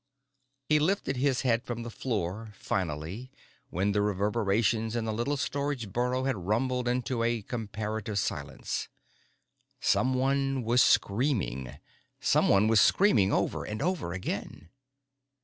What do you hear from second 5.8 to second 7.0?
burrow had rumbled